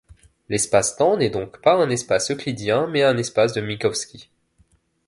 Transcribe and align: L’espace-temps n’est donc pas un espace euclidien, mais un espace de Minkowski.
L’espace-temps 0.49 1.15
n’est 1.17 1.29
donc 1.29 1.61
pas 1.61 1.75
un 1.75 1.91
espace 1.91 2.31
euclidien, 2.31 2.87
mais 2.87 3.03
un 3.03 3.17
espace 3.19 3.53
de 3.53 3.61
Minkowski. 3.61 4.31